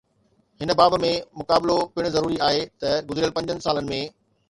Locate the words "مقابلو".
1.43-1.77